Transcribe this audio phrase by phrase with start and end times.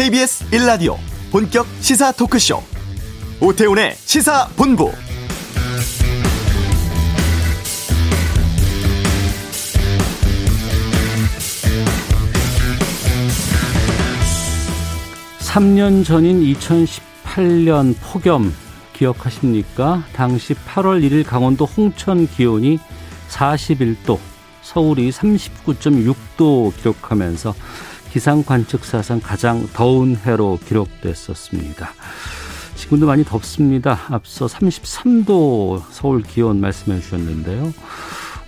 [0.00, 0.96] KBS 1라디오
[1.30, 2.62] 본격 시사 토크쇼
[3.38, 4.90] 오태훈의 시사본부
[15.40, 18.54] 삼 년 전인 2018년 폭염
[18.94, 20.04] 기억하십니까?
[20.14, 22.78] 당시 8월 1일 강원도 홍천 기온이
[23.28, 24.18] 41도,
[24.62, 27.54] 서울이 39.6도 기록하면서
[28.12, 31.90] 기상 관측 사상 가장 더운 해로 기록됐었습니다.
[32.74, 33.98] 지금도 많이 덥습니다.
[34.08, 37.72] 앞서 33도 서울 기온 말씀해 주셨는데요.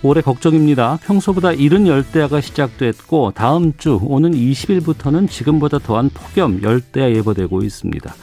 [0.01, 0.99] 올해 걱정입니다.
[1.03, 8.13] 평소보다 이른 열대야가 시작됐고 다음 주 오는 20일부터는 지금보다 더한 폭염 열대야 예보되고 있습니다.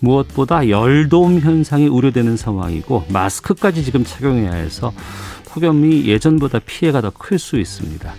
[0.00, 4.92] 무엇보다 열돔 현상이 우려되는 상황이고 마스크까지 지금 착용해야 해서
[5.50, 8.12] 폭염이 예전보다 피해가 더 클 수 있습니다.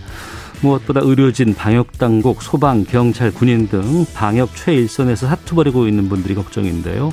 [0.62, 7.12] 무엇보다 의료진, 방역당국, 소방, 경찰, 군인 등 방역 최일선에서 사투 벌이고 있는 분들이 걱정인데요.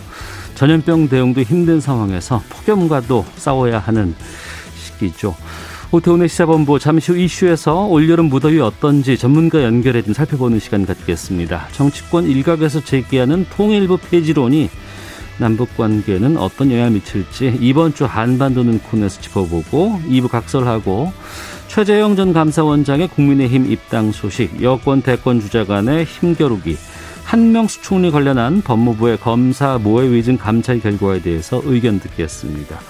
[0.55, 4.15] 전염병 대응도 힘든 상황에서 폭염과도 싸워야 하는
[4.77, 5.35] 시기죠.
[5.91, 11.69] 오태훈의 시사본부 잠시 후 이슈에서 올여름 무더위 어떤지 전문가 연결해 좀 살펴보는 시간 갖겠습니다.
[11.73, 14.69] 정치권 일각에서 제기하는 통일부 폐지론이
[15.39, 21.13] 남북 관계는 어떤 영향을 미칠지 이번 주 한반도는 코너에서 짚어보고 2부 각설하고
[21.69, 26.77] 최재형 전 감사원장의 국민의힘 입당 소식, 여권 대권 주자 간의 힘겨루기,
[27.25, 32.81] 한명수 총리 관련한 법무부의 검사 모해 위증 감찰 결과에 대해서 의견 듣겠습니다.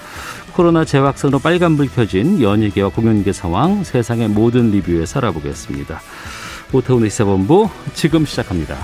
[0.53, 5.99] 코로나 재확산으로 빨간불 켜진 연예계와 공연계 상황, 세상의 모든 리뷰에 살아보겠습니다.
[6.73, 8.77] 오태훈의 시사본부 지금 시작합니다.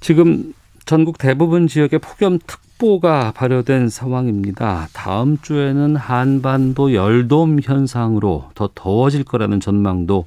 [0.00, 0.52] 지금
[0.86, 4.88] 전국 대부분 지역에 폭염 특 보가 발효된 상황입니다.
[4.92, 10.26] 다음 주에는 한반도 열돔 현상으로 더 더워질 거라는 전망도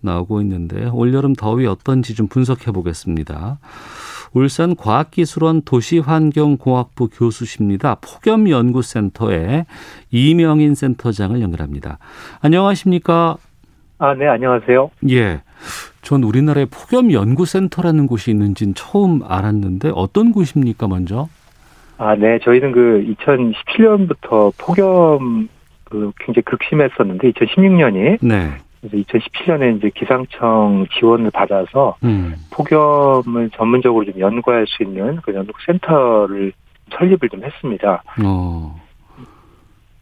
[0.00, 3.60] 나오고 있는데 올여름 더위 어떤지 좀 분석해 보겠습니다.
[4.32, 7.94] 울산 과학기술원 도시환경공학부 교수십니다.
[8.00, 9.66] 폭염연구센터의
[10.10, 11.98] 이명인 센터장을 연결합니다.
[12.40, 13.36] 안녕하십니까?
[13.98, 14.90] 아, 네, 안녕하세요.
[15.10, 15.42] 예.
[16.02, 21.28] 전 우리나라에 폭염연구센터라는 곳이 있는지는 처음 알았는데 어떤 곳입니까, 먼저?
[21.98, 22.38] 아, 네.
[22.38, 25.48] 저희는 그 2017년부터 폭염
[25.84, 28.50] 그 굉장히 극심했었는데 2016년이 네.
[28.80, 32.34] 그래서 2017년에 이제 기상청 지원을 받아서 음.
[32.50, 36.52] 폭염을 전문적으로 좀 연구할 수 있는 그 연구 센터를
[36.92, 38.02] 설립을 좀 했습니다.
[38.24, 38.80] 어.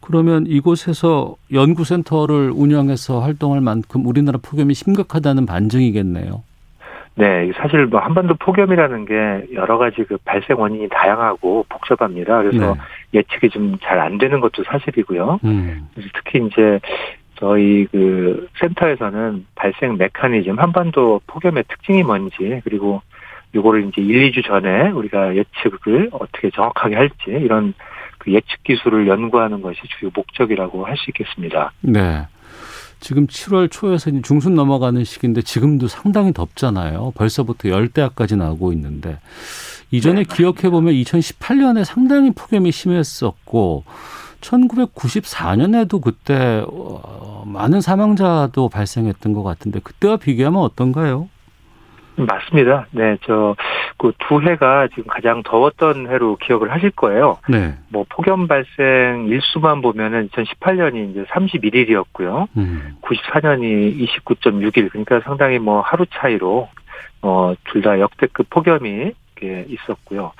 [0.01, 6.43] 그러면 이곳에서 연구센터를 운영해서 활동할 만큼 우리나라 폭염이 심각하다는 반증이겠네요.
[7.19, 12.43] 네, 사실 뭐 한반도 폭염이라는 게 여러 가지 그 발생 원인이 다양하고 복잡합니다.
[12.43, 13.19] 그래서 네.
[13.19, 15.39] 예측이 좀 잘 안 되는 것도 사실이고요.
[15.43, 15.87] 음.
[16.13, 16.79] 특히 이제
[17.35, 23.01] 저희 그 센터에서는 발생 메커니즘, 한반도 폭염의 특징이 뭔지, 그리고
[23.55, 27.73] 요거를 이제 1, 2주 전에 우리가 예측을 어떻게 정확하게 할지 이런
[28.19, 31.71] 그 예측 기술을 연구하는 것이 주요 목적이라고 할 수 있겠습니다.
[31.81, 32.27] 네.
[32.99, 37.13] 지금 7월 초에서 중순 넘어가는 시기인데 지금도 상당히 덥잖아요.
[37.15, 39.19] 벌써부터 열대야까지 나오고 있는데
[39.91, 43.83] 이전에 네, 기억해 보면 2018년에 상당히 폭염이 심했었고
[44.41, 51.29] 1994년에도 그때 어, 많은 사망자도 발생했던 것 같은데 그때와 비교하면 어떤가요?
[52.17, 52.87] 맞습니다.
[52.91, 53.55] 네, 저
[53.97, 57.39] 그 두 해가 지금 가장 더웠던 해로 기억을 하실 거예요.
[57.49, 57.73] 네.
[57.89, 62.47] 뭐 폭염 발생 일수만 보면은 2018년이 이제 31일이었고요.
[62.57, 62.95] 음.
[63.01, 64.89] 94년이 29.6일.
[64.91, 66.69] 그러니까 상당히 뭐 하루 차이로
[67.21, 70.31] 어 둘 다 역대급 폭염이 있었고요.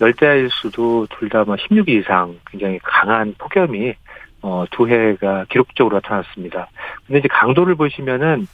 [0.00, 3.94] 열대야 일수도 둘 다 뭐 16일 이상 굉장히 강한 폭염이
[4.42, 6.68] 어, 두 해가 기록적으로 나타났습니다.
[7.06, 8.46] 근데 이제 강도를 보시면은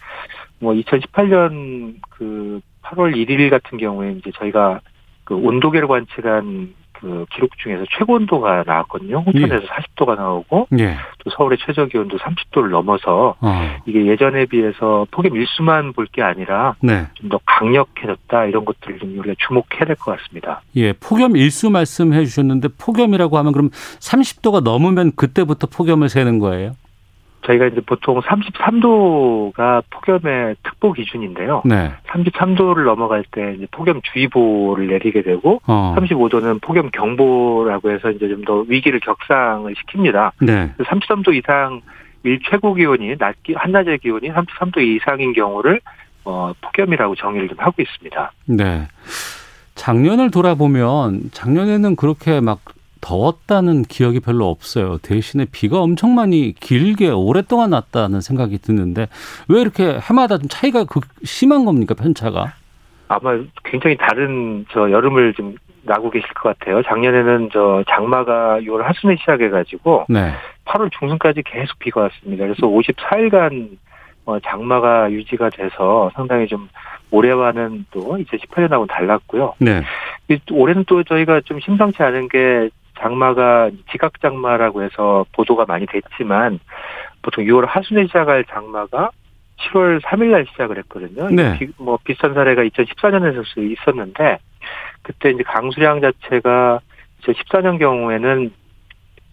[0.58, 4.80] 뭐 2018년 그 8월 1일 같은 경우에 이제 저희가
[5.24, 9.18] 그 온도계를 관측한 그 기록 중에서 최고 온도가 나왔거든요.
[9.18, 9.66] 홍천에서 예.
[9.66, 10.96] 40도가 나오고 예.
[11.18, 13.76] 또 서울의 최저 기온도 30도를 넘어서 어.
[13.84, 17.06] 이게 예전에 비해서 폭염 일수만 볼 게 아니라 네.
[17.14, 20.62] 좀더 강력해졌다 이런 것들을 좀 우리가 주목해야 될 것 같습니다.
[20.76, 26.76] 예, 폭염 일수 말씀해 주셨는데 폭염이라고 하면 그럼 30도가 넘으면 그때부터 폭염을 세는 거예요?
[27.46, 31.62] 저희가 이제 보통 33도가 폭염의 특보 기준인데요.
[31.64, 31.92] 네.
[32.08, 35.94] 33도를 넘어갈 때 이제 폭염 주의보를 내리게 되고 어.
[35.96, 40.30] 35도는 폭염 경보라고 해서 이제 좀 더 위기를 격상을 시킵니다.
[40.40, 40.72] 네.
[40.78, 41.80] 33도 이상
[42.22, 45.80] 일 최고 기온이 낮 한낮의 기온이 33도 이상인 경우를
[46.24, 48.32] 어, 폭염이라고 정의를 좀 하고 있습니다.
[48.46, 48.86] 네.
[49.74, 52.60] 작년을 돌아보면 작년에는 그렇게 막
[53.06, 54.98] 더웠다는 기억이 별로 없어요.
[54.98, 59.06] 대신에 비가 엄청 많이 길게 오랫동안 났다는 생각이 드는데
[59.48, 62.54] 왜 이렇게 해마다 좀 차이가 그 심한 겁니까 편차가?
[63.06, 66.82] 아마 굉장히 다른 저 여름을 좀 나고 계실 것 같아요.
[66.82, 70.32] 작년에는 저 장마가 6월 하순에 시작해가지고 네.
[70.64, 72.44] 8월 중순까지 계속 비가 왔습니다.
[72.44, 73.68] 그래서 54일간
[74.24, 76.68] 어, 장마가 유지가 돼서 상당히 좀
[77.12, 79.54] 올해와는 또 2018년하고는 달랐고요.
[79.58, 79.84] 네.
[80.50, 86.58] 올해는 또 저희가 좀 심상치 않은 게 장마가 지각 장마라고 해서 보도가 많이 됐지만
[87.22, 89.10] 보통 6월 하순에 시작할 장마가
[89.58, 91.28] 7월 3일 날 시작을 했거든요.
[91.30, 91.58] 네.
[91.78, 94.38] 뭐 비슷한 사례가 2014년에서 있었는데
[95.02, 96.80] 그때 이제 강수량 자체가
[97.22, 98.52] 2014년 경우에는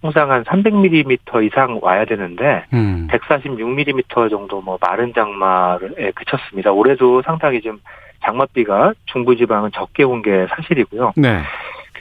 [0.01, 3.07] 항상 한 300mm 이상 와야 되는데 음.
[3.09, 6.71] 146mm 정도 뭐 마른 장마에 그쳤습니다.
[6.71, 7.79] 올해도 상당히 좀
[8.23, 11.13] 장맛비가 중부지방은 적게 온 게 사실이고요.
[11.17, 11.41] 네.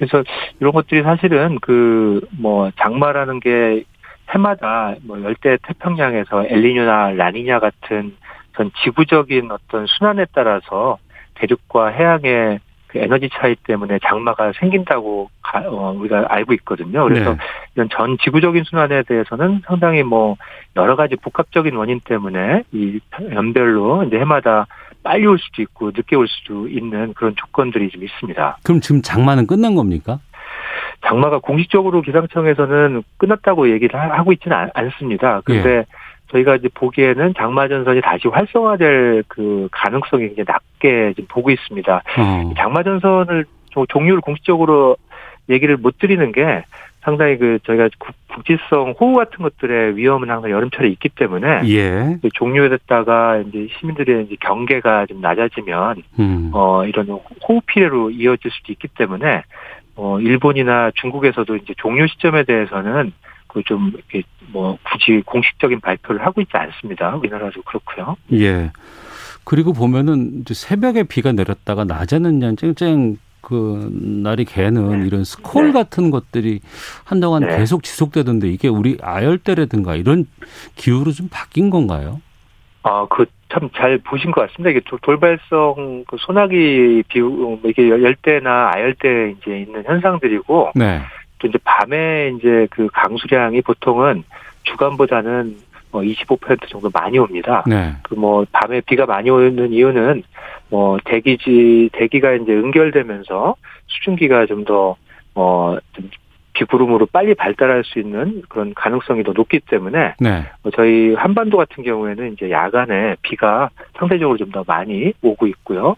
[0.03, 0.25] 그래서
[0.59, 3.85] 이런 것들이 사실은 그 뭐 장마라는 게
[4.31, 8.17] 해마다 뭐 열대 태평양에서 엘리뇨나 라니냐 같은
[8.57, 10.99] 전 지구적인 어떤 순환에 따라서
[11.35, 17.05] 대륙과 해양의 그 에너지 차이 때문에 장마가 생긴다고 가, 어, 우리가 알고 있거든요.
[17.05, 17.37] 그래서 네.
[17.75, 20.37] 이런 전 지구적인 순환에 대해서는 상당히 뭐
[20.77, 23.01] 여러 가지 복합적인 원인 때문에 이
[23.33, 24.67] 연별로 이제 해마다
[25.03, 28.59] 빨리 올 수도 있고 늦게 올 수도 있는 그런 조건들이 좀 있습니다.
[28.63, 30.21] 그럼 지금 장마는 끝난 겁니까?
[31.07, 35.41] 장마가 공식적으로 기상청에서는 끝났다고 얘기를 하고 있지는 않습니다.
[35.45, 35.85] 근데 예.
[36.31, 42.03] 저희가 이제 보기에는 장마 전선이 다시 활성화될 그 가능성이 이제 낮게 지금 보고 있습니다.
[42.19, 42.55] 어.
[42.57, 43.45] 장마 전선을
[43.89, 44.97] 종류를 공식적으로
[45.49, 46.65] 얘기를 못 드리는 게
[47.03, 47.89] 상당히 그 저희가
[48.29, 52.19] 국지성 호우 같은 것들의 위험은 항상 여름철에 있기 때문에 예.
[52.35, 56.51] 종료에 됐다가 이제 시민들의 이제 경계가 좀 낮아지면 음.
[56.53, 59.43] 어 이런 호우 피해로 이어질 수도 있기 때문에
[59.97, 63.13] 어 일본이나 중국에서도 이제 종료 시점에 대해서는
[63.49, 64.23] 그좀 이렇게
[64.53, 67.17] 뭐 굳이 공식적인 발표를 하고 있지 않습니다.
[67.17, 68.17] 우리나라도 그렇고요.
[68.33, 68.71] 예.
[69.45, 75.07] 그리고 보면은 이제 새벽에 비가 내렸다가 낮에는 그냥 쨍쨍 그 날이 개는 네.
[75.07, 75.73] 이런 스콜 네.
[75.73, 76.61] 같은 것들이
[77.05, 77.59] 한동안 네.
[77.59, 80.25] 계속 지속되던데 이게 우리 아열대라든가 이런
[80.77, 82.23] 기후로 좀 바뀐 건가요?
[82.85, 84.71] 아, 그 참 잘 보신 것 같습니다.
[84.71, 91.03] 이게 돌발성 그 소나기 비우 뭐 이게 열대나 아열대 이제 있는 현상들이고 네.
[91.39, 94.25] 또 이제 밤에 이제 그 강수량이 보통은
[94.65, 95.57] 주간보다는
[95.93, 97.63] 뭐25% 정도 많이 옵니다.
[97.67, 97.95] 네.
[98.05, 100.23] 그뭐 밤에 비가 많이 오는 이유는
[100.73, 103.55] 뭐 대기지 대기가 이제 응결되면서
[103.87, 104.97] 수증기가 좀 더
[105.35, 106.11] 어 좀
[106.55, 110.45] 비구름으로 빨리 발달할 수 있는 그런 가능성이 더 높기 때문에 네.
[110.63, 115.97] 뭐 저희 한반도 같은 경우에는 이제 야간에 비가 상대적으로 좀 더 많이 오고 있고요.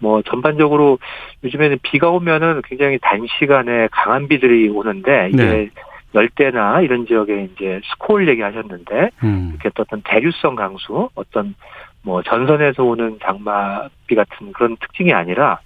[0.00, 0.98] 뭐 전반적으로
[1.44, 5.70] 요즘에는 비가 오면은 굉장히 단시간에 강한 비들이 오는데 이게 네.
[6.16, 9.50] 열대나 이런 지역에 이제 스콜 얘기하셨는데 음.
[9.52, 11.54] 이렇게 어떤 대류성 강수, 어떤
[12.02, 15.58] 뭐 전선에서 오는 장마비 같은 그런 특징이 아니라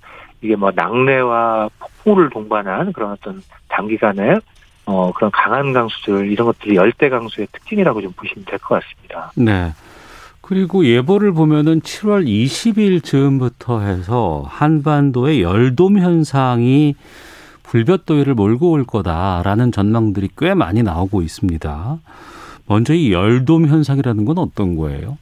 [0.43, 4.37] 이게 뭐 낙뢰와 폭풍을 동반한 그런 어떤 단기간에
[4.85, 9.33] 어 그런 강한 강수들 이런 것들이 열대 강수의 특징이라고 좀 보시면 될 것 같습니다.
[9.35, 9.73] 네.
[10.43, 16.95] 그리고 예보를 보면은 7월 20일 즈음부터 해서 한반도의 열돔 현상이
[17.65, 21.99] 불볕더위를 몰고 올 거다라는 전망들이 꽤 많이 나오고 있습니다.
[22.69, 25.19] 먼저 이 열돔 현상이라는 건 어떤 거예요?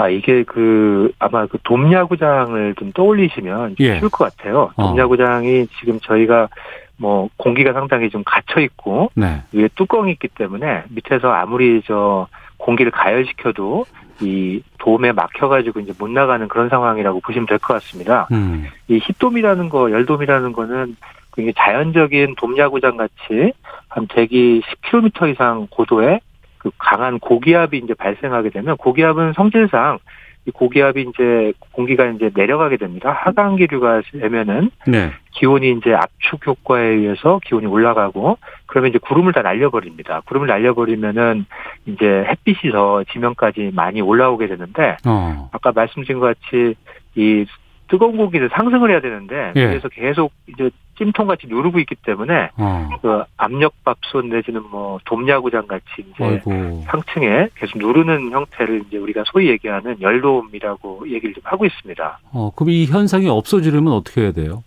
[0.00, 3.98] 아 이게 그 아마 그 돔야구장을 좀 떠올리시면 예.
[3.98, 4.70] 쉬울 것 같아요.
[4.76, 4.88] 어.
[4.88, 5.66] 돔야구장이 어.
[5.78, 6.48] 지금 저희가
[6.96, 9.42] 뭐 공기가 상당히 좀 갇혀 있고 네.
[9.52, 13.84] 위에 뚜껑이 있기 때문에 밑에서 아무리 저 공기를 가열시켜도
[14.22, 18.26] 이 돔에 막혀가지고 이제 못 나가는 그런 상황이라고 보시면 될 것 같습니다.
[18.32, 18.66] 음.
[18.88, 20.96] 이 힙돔이라는 거, 열돔이라는 거는
[21.34, 23.52] 굉장히 자연적인 돔야구장 같이
[23.88, 26.20] 한 대기 10km 이상 고도에
[26.60, 29.98] 그 강한 고기압이 이제 발생하게 되면 고기압은 성질상
[30.46, 33.10] 이 고기압이 이제 공기가 이제 내려가게 됩니다.
[33.12, 35.10] 하강 기류가 되면은 네.
[35.32, 40.20] 기온이 이제 압축 효과에 의해서 기온이 올라가고 그러면 이제 구름을 다 날려버립니다.
[40.26, 41.44] 구름을 날려버리면은
[41.86, 45.50] 이제 햇빛이 더 지면까지 많이 올라오게 되는데 어.
[45.52, 46.74] 아까 말씀드린 것 같이
[47.16, 47.44] 이
[47.88, 49.66] 뜨거운 공기를 상승을 해야 되는데 예.
[49.66, 52.88] 그래서 계속 이제 찜통같이 누르고 있기 때문에 어.
[53.00, 56.84] 그 압력밥솥 내지는 뭐 돔야구장 같이 이제 아이고.
[56.86, 62.18] 상층에 계속 누르는 형태를 이제 우리가 소위 얘기하는 열돔이라고 얘기를 좀 하고 있습니다.
[62.32, 64.62] 어, 그럼 이 현상이 없어지려면 어떻게 해야 돼요?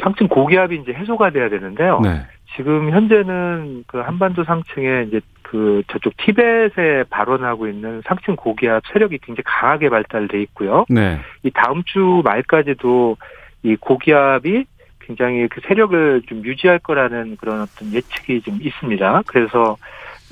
[0.00, 2.00] 상층 고기압이 이제 해소가 돼야 되는데요.
[2.00, 2.22] 네.
[2.54, 9.42] 지금 현재는 그 한반도 상층에 이제 그 저쪽 티벳에 발원하고 있는 상층 고기압 세력이 굉장히
[9.44, 10.84] 강하게 발달돼 있고요.
[10.88, 11.18] 네.
[11.42, 13.16] 이 다음 주 말까지도
[13.64, 14.64] 이 고기압이
[15.06, 19.22] 굉장히 그 세력을 좀 유지할 거라는 그런 어떤 예측이 좀 있습니다.
[19.26, 19.76] 그래서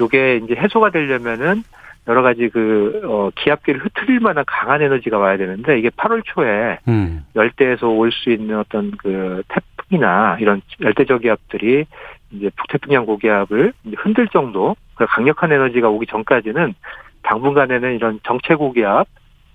[0.01, 1.63] 요게 이제 해소가 되려면은
[2.07, 7.25] 여러 가지 그, 어, 기압기를 흩트릴 만한 강한 에너지가 와야 되는데, 이게 8월 초에 음.
[7.35, 11.87] 열대에서 올 수 있는 어떤 그 태풍이나 이런 열대적 기압들이
[12.33, 16.75] 이제 북태평양 고기압을 흔들 정도, 그 강력한 에너지가 오기 전까지는
[17.23, 19.07] 당분간에는 이런 정체 고기압,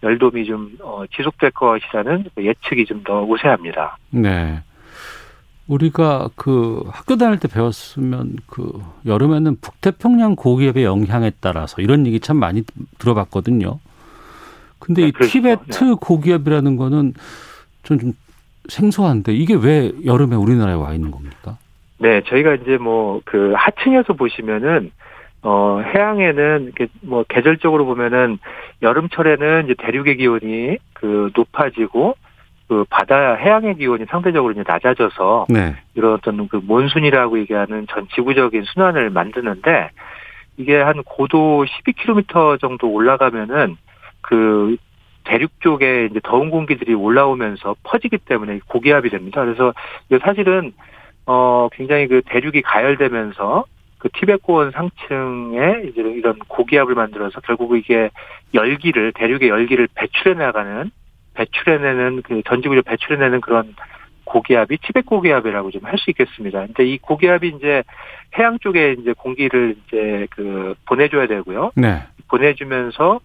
[0.01, 3.97] 열돔이 좀 어, 지속될 것이라는 그 예측이 좀 더 우세합니다.
[4.09, 4.59] 네.
[5.69, 12.37] 우리가 그 학교 다닐 때 배웠으면 그 여름에는 북태평양 고기압의 영향에 따라서 이런 얘기 참
[12.37, 12.63] 많이
[12.97, 13.79] 들어봤거든요.
[14.79, 15.31] 근데 네, 이 그렇죠.
[15.31, 15.95] 티베트 네.
[16.01, 17.13] 고기압이라는 거는
[17.83, 18.13] 좀, 좀
[18.67, 21.57] 생소한데 이게 왜 여름에 우리나라에 와 있는 겁니까?
[21.99, 24.91] 네, 저희가 이제 뭐 그 하층에서 보시면은
[25.41, 28.39] 어 해양에는 이렇게 뭐 계절적으로 보면은
[28.81, 32.15] 여름철에는 이제 대륙의 기온이 그 높아지고
[32.69, 35.75] 그 바다 해양의 기온이 상대적으로 이제 낮아져서 네.
[35.95, 39.89] 이런 어떤 그 몬순이라고 얘기하는 전 지구적인 순환을 만드는데
[40.57, 43.75] 이게 한 고도 12km 정도 올라가면은
[44.21, 44.77] 그
[45.23, 49.43] 대륙 쪽에 이제 더운 공기들이 올라오면서 퍼지기 때문에 고기압이 됩니다.
[49.43, 49.73] 그래서
[50.21, 50.71] 사실은
[51.25, 53.65] 어 굉장히 그 대륙이 가열되면서
[53.97, 58.11] 그 티베트 고원 상층에 이제 이런 고기압을 만들어서 결국 이게
[58.53, 60.91] 열기를 대륙의 열기를 배출해 나가는
[61.39, 63.73] 배출해내는 그 전지구를 배출해내는 그런
[64.25, 66.65] 고기압이 티벳 고기압이라고 좀 할 수 있겠습니다.
[66.67, 67.83] 근데 이 고기압이 이제
[68.37, 71.71] 해양 쪽에 이제 공기를 이제 그 보내줘야 되고요.
[71.75, 72.03] 네.
[72.27, 73.19] 보내주면서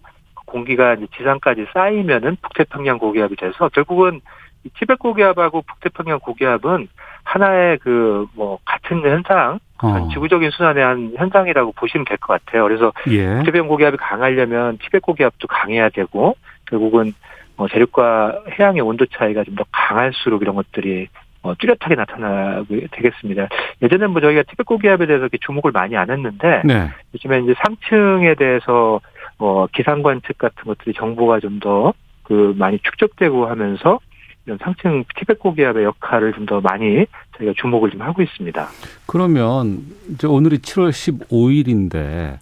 [0.45, 4.21] 공기가 이제 지상까지 쌓이면은 북태평양 고기압이 돼서 결국은
[4.63, 6.87] 이 티벳 고기압하고 북태평양 고기압은
[7.23, 10.07] 하나의 그 뭐 같은 현상, 어.
[10.13, 12.63] 지구적인 순환의 한 현상이라고 보시면 될 것 같아요.
[12.63, 13.35] 그래서 예.
[13.35, 16.35] 북태평양 고기압이 강하려면 티벳 고기압도 강해야 되고
[16.69, 17.13] 결국은
[17.57, 21.07] 어, 대륙과 해양의 온도 차이가 좀 더 강할수록 이런 것들이
[21.41, 23.47] 어, 뚜렷하게 나타나게 되겠습니다.
[23.81, 26.89] 예전에 뭐 저희가 티벳 고기압에 대해서 이렇게 주목을 많이 안 했는데 네.
[27.13, 28.99] 요즘에 이제 상층에 대해서
[29.37, 31.93] 어, 기상 관측 같은 것들이 정보가 좀 더
[32.23, 33.99] 그 많이 축적되고 하면서
[34.47, 37.05] 이런 상층 티벳 고기압의 역할을 좀 더 많이
[37.37, 38.67] 저희가 주목을 좀 하고 있습니다.
[39.05, 42.37] 그러면 이제 오늘이 7월 15일인데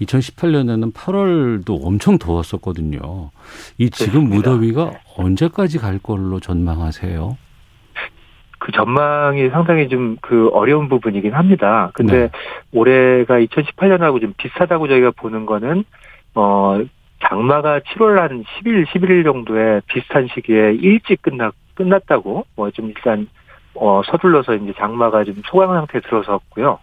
[0.00, 3.30] 2018년에는 8월도 엄청 더웠었거든요.
[3.78, 4.50] 이 지금 그렇습니다.
[4.50, 7.36] 무더위가 언제까지 갈 걸로 전망하세요?
[8.60, 11.90] 그 전망이 상당히 좀 그 어려운 부분이긴 합니다.
[11.94, 12.30] 근데 네.
[12.72, 15.84] 올해가 2018년하고 좀 비슷하다고 저희가 보는 거는
[16.34, 16.78] 어
[17.28, 23.28] 장마가 7월 한 10일, 11일 정도에 비슷한 시기에 일찍 끝나 끝났다고 뭐 좀 일단
[23.74, 26.78] 어 서둘러서 이제 장마가 좀 소강 상태에 들어섰고요.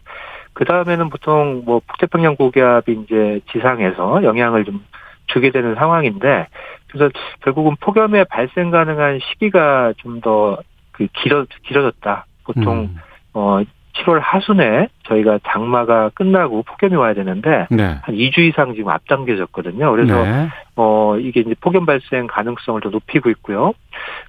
[0.56, 4.84] 그 다음에는 보통 뭐 북태평양 고기압이 이제 지상에서 영향을 좀
[5.28, 6.48] 주게 되는 상황인데
[6.88, 10.58] 그래서 결국은 폭염의 발생 가능한 시기가 좀 더
[10.96, 12.26] 그 길어 길어졌다.
[12.46, 12.96] 보통 음.
[13.34, 13.60] 어
[13.96, 17.98] 7월 하순에 저희가 장마가 끝나고 폭염이 와야 되는데 네.
[18.02, 19.92] 한 2주 이상 지금 앞당겨졌거든요.
[19.92, 20.50] 그래서 네.
[20.76, 23.74] 어 이게 이제 폭염 발생 가능성을 더 높이고 있고요.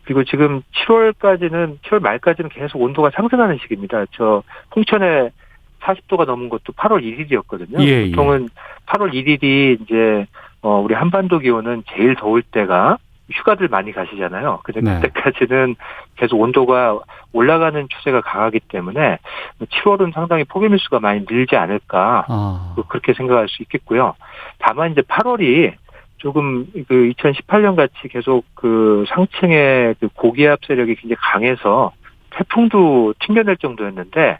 [0.04, 4.04] 그리고 지금 7월까지는 7월 말까지는 계속 온도가 상승하는 시기입니다.
[4.12, 4.42] 저
[4.74, 5.30] 홍천에
[5.86, 7.80] 40도가 넘은 것도 8월 1일이었거든요.
[7.80, 8.10] 예, 예.
[8.10, 8.48] 보통은
[8.86, 10.26] 8월 1일이 이제
[10.62, 12.98] 어 우리 한반도 기온은 제일 더울 때가
[13.30, 14.60] 휴가들 많이 가시잖아요.
[14.62, 15.00] 근데 네.
[15.00, 15.74] 그때까지는
[16.16, 17.00] 계속 온도가
[17.32, 19.18] 올라가는 추세가 강하기 때문에
[19.60, 22.74] 7월은 상당히 폭염 일수가 많이 늘지 않을까 아.
[22.88, 24.14] 그렇게 생각할 수 있겠고요.
[24.58, 25.74] 다만 이제 8월이
[26.18, 31.92] 조금 그 2018년 같이 계속 그 상층의 그 고기압 세력이 굉장히 강해서
[32.30, 34.38] 태풍도 튕겨낼 정도였는데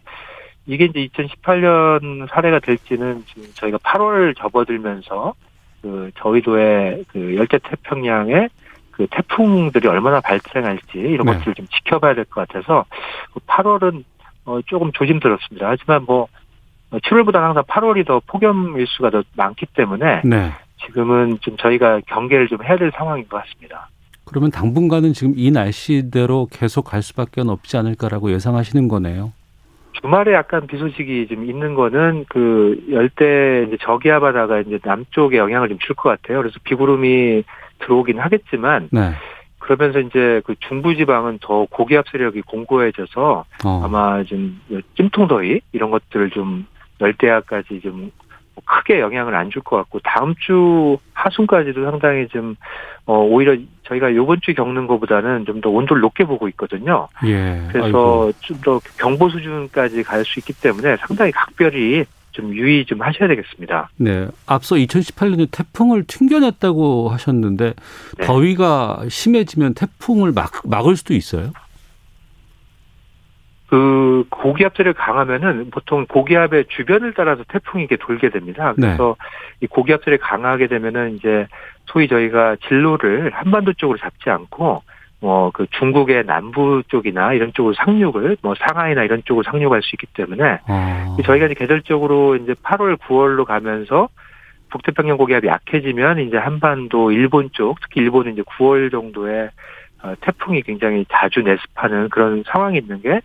[0.66, 5.34] 이게 이제 2018년 사례가 될지는 지금 저희가 8월 접어들면서
[5.82, 8.48] 그 저희도의 그 열대 태평양의
[8.90, 11.34] 그 태풍들이 얼마나 발생할지 이런 네.
[11.34, 12.84] 것들을 좀 지켜봐야 될 것 같아서
[13.46, 14.04] 8월은
[14.44, 15.68] 그어 조금 조심스럽습니다.
[15.68, 16.28] 하지만 뭐
[16.90, 20.52] 7월보다 항상 8월이 더 폭염 일수가 더 많기 때문에 네.
[20.86, 23.88] 지금은 좀 저희가 경계를 좀 해야 될 상황인 것 같습니다.
[24.24, 29.32] 그러면 당분간은 지금 이 날씨대로 계속 갈 수밖에 없지 않을까라고 예상하시는 거네요.
[30.00, 35.68] 주말에 약간 비 소식이 좀 있는 거는 그 열대 이제 저기압 바다가 이제 남쪽에 영향을
[35.68, 36.38] 좀 줄 것 같아요.
[36.38, 37.44] 그래서 비구름이
[37.80, 39.12] 들어오긴 하겠지만 네.
[39.58, 43.82] 그러면서 이제 그 중부지방은 더 고기압 세력이 공고해져서 어.
[43.84, 44.60] 아마 좀
[44.96, 46.66] 찜통더위 이런 것들을 좀
[47.00, 48.10] 열대야까지 좀
[48.64, 52.56] 크게 영향을 안 줄 것 같고 다음 주 하순까지도 상당히 좀
[53.04, 57.08] 어, 오히려 저희가 요번 주 겪는 것보다는 좀 더 온도를 높게 보고 있거든요.
[57.26, 57.62] 예.
[57.72, 63.28] 그래서 좀 더 경보 수준까지 갈 수 있기 때문에 상당히 각별히 좀 유의 좀 하셔야
[63.28, 63.88] 되겠습니다.
[63.96, 64.28] 네.
[64.46, 67.74] 앞서 2018년에 태풍을 튕겨냈다고 하셨는데
[68.18, 68.26] 네.
[68.26, 71.52] 더위가 심해지면 태풍을 막, 막을 수도 있어요?
[73.68, 78.74] 그 고기압들을 강하면은 보통 고기압의 주변을 따라서 태풍이 이게 돌게 됩니다.
[78.76, 78.86] 네.
[78.88, 79.26] 그래서 네.
[79.62, 81.46] 이 고기압들이 강하게 되면은 이제
[81.86, 84.82] 소위 저희가 진로를 한반도 쪽으로 잡지 않고
[85.20, 90.60] 뭐그 중국의 남부 쪽이나 이런 쪽으로 상륙을 뭐 상하이나 이런 쪽으로 상륙할 수 있기 때문에
[90.66, 91.16] 아.
[91.24, 94.08] 저희가 이제 계절적으로 이제 8월 9월로 가면서
[94.70, 99.50] 북태평양 고기압이 약해지면 이제 한반도 일본 쪽 특히 일본은 이제 9월 정도에
[100.02, 103.20] 어, 태풍이 굉장히 자주 내습하는 그런 상황이 있는 게이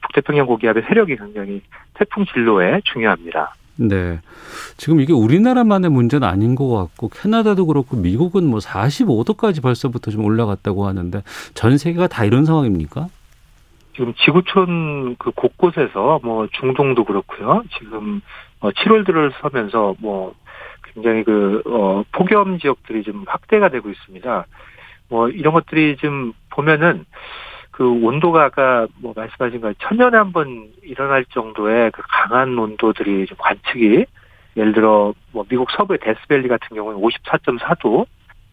[0.00, 1.62] 북태평양 고기압의 세력이 굉장히
[1.94, 3.54] 태풍 진로에 중요합니다.
[3.76, 4.20] 네.
[4.76, 10.86] 지금 이게 우리나라만의 문제는 아닌 것 같고 캐나다도 그렇고 미국은 뭐 45도까지 벌써부터 좀 올라갔다고
[10.86, 11.22] 하는데
[11.54, 13.08] 전 세계가 다 이런 상황입니까?
[13.94, 17.62] 지금 지구촌 그 곳곳에서 뭐 중동도 그렇고요.
[17.78, 18.20] 지금
[18.60, 20.34] 7월 어, 들어서면서 뭐
[20.94, 24.46] 굉장히 그, 어, 폭염 지역들이 좀 확대가 되고 있습니다.
[25.08, 27.04] 뭐, 이런 것들이 좀 보면은
[27.82, 33.36] 그 온도가 아까 뭐 말씀하신 거 천년에 한 번 일어날 정도의 그 강한 온도들이 좀
[33.40, 34.06] 관측이
[34.56, 38.06] 예를 들어 뭐 미국 서부의 데스밸리 같은 경우는 54.4도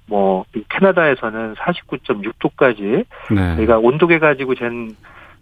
[0.07, 3.55] 뭐 캐나다에서는 49.6도까지 네.
[3.57, 4.95] 저희가 온도계 가지고 잰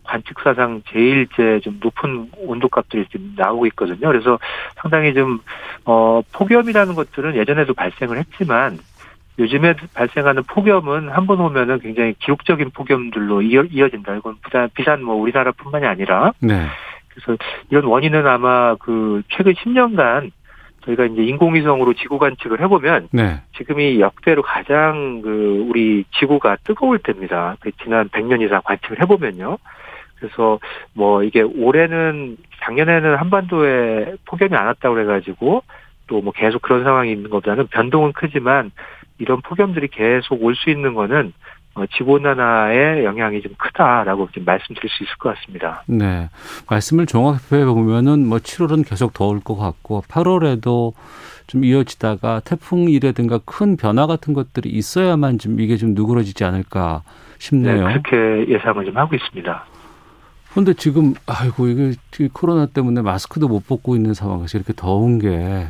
[0.03, 4.07] 관측 사상 제일 제 좀 높은 온도값들이 지금 나오고 있거든요.
[4.07, 4.37] 그래서
[4.75, 5.39] 상당히 좀,
[5.85, 8.79] 어, 폭염이라는 것들은 예전에도 발생을 했지만
[9.39, 14.15] 요즘에 발생하는 폭염은 한 번 오면은 굉장히 기록적인 폭염들로 이어, 이어진다.
[14.15, 16.31] 이건 비단, 비단 뭐 우리나라뿐만이 아니라.
[16.39, 16.65] 네.
[17.09, 17.37] 그래서
[17.69, 20.31] 이런 원인은 아마 그 최근 10년간
[20.85, 23.41] 저희가 이제 인공위성으로 지구 관측을 해보면 네.
[23.57, 27.57] 지금이 역대로 가장 그 우리 지구가 뜨거울 때입니다.
[27.59, 29.57] 그 지난 100년 이상 관측을 해보면요.
[30.19, 30.59] 그래서
[30.93, 35.63] 뭐 이게 올해는 작년에는 한반도에 폭염이 안 왔다고 그래가지고
[36.07, 38.71] 또 뭐 계속 그런 상황이 있는 것보다는 변동은 크지만
[39.19, 41.33] 이런 폭염들이 계속 올 수 있는 거는
[41.75, 45.83] 어, 지구온난화의 영향이 좀 크다라고 좀 말씀드릴 수 있을 것 같습니다.
[45.85, 46.27] 네.
[46.69, 50.93] 말씀을 종합해 보면은 뭐 7월은 계속 더울 것 같고 8월에도
[51.45, 57.03] 좀 이어지다가 태풍이라든가 큰 변화 같은 것들이 있어야만 좀 이게 좀 누그러지지 않을까
[57.37, 57.87] 싶네요.
[57.87, 59.65] 네, 그렇게 예상을 좀 하고 있습니다.
[60.51, 61.93] 그런데 지금 아이고 이게
[62.33, 65.67] 코로나 때문에 마스크도 못 벗고 있는 상황에서 이렇게 더운 게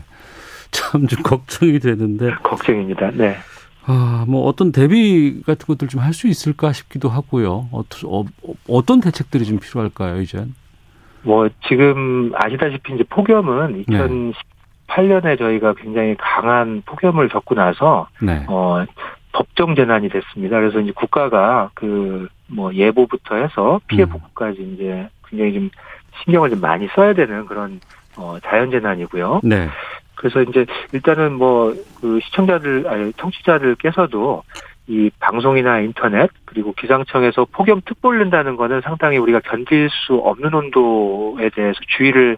[0.72, 3.12] 참 좀 걱정이 되는데 걱정입니다.
[3.12, 3.36] 네.
[3.86, 7.70] 아, 뭐 어떤 대비 같은 것들 좀 할 수 있을까 싶기도 하고요.
[7.72, 8.24] 어, 어,
[8.68, 10.46] 어떤 대책들이 좀 필요할까요, 이제?
[11.24, 18.46] 뭐 지금 아시다시피 이제 폭염은 2018년에 저희가 굉장히 강한 폭염을 겪고 나서 네.
[18.48, 18.86] 어
[19.34, 20.58] 법정 재난이 됐습니다.
[20.60, 24.10] 그래서 이제 국가가 그 뭐 예보부터 해서 피해 음.
[24.10, 24.74] 복구까지 음.
[24.74, 25.70] 이제 굉장히 좀
[26.24, 27.80] 신경을 좀 많이 써야 되는 그런
[28.16, 29.42] 어 자연 재난이고요.
[29.44, 29.68] 네.
[30.18, 34.44] 그래서 이제 일단은 뭐 그 시청자들 아니 청취자들께서도
[34.88, 40.54] 이 방송이나 인터넷 그리고 기상청에서 폭염 특보 를 낸다는 거는 상당히 우리가 견딜 수 없는
[40.54, 42.38] 온도에 대해서 주의를